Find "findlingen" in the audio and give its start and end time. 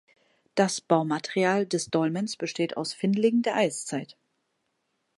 2.91-3.43